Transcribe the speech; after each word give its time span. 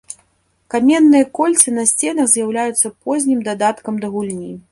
Каменныя 0.73 1.25
кольцы 1.39 1.73
на 1.75 1.83
сценах 1.91 2.31
з'яўляюцца 2.33 2.93
познім 3.03 3.47
дадаткам 3.51 4.03
да 4.07 4.13
гульні. 4.17 4.51